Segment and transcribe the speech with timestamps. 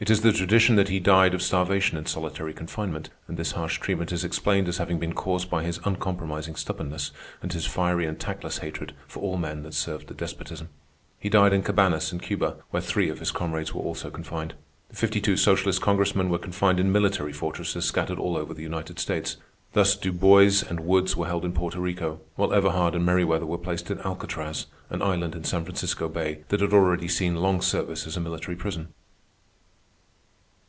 [0.00, 3.78] It is the tradition that he died of starvation in solitary confinement, and this harsh
[3.80, 7.10] treatment is explained as having been caused by his uncompromising stubbornness
[7.42, 10.68] and his fiery and tactless hatred for all men that served the despotism.
[11.18, 14.54] He died in Cabañas in Cuba, where three of his comrades were also confined.
[14.88, 19.00] The fifty two socialist Congressmen were confined in military fortresses scattered all over the United
[19.00, 19.36] States.
[19.72, 23.58] Thus, Du Bois and Woods were held in Porto Rico, while Everhard and Merryweather were
[23.58, 28.06] placed in Alcatraz, an island in San Francisco Bay that had already seen long service
[28.06, 28.94] as a military prison.